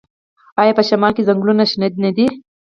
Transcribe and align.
آیا 0.61 0.73
په 0.77 0.83
شمال 0.89 1.11
کې 1.15 1.27
ځنګلونه 1.29 1.63
شنه 1.71 1.87
نه 2.03 2.11
دي؟ 2.15 2.27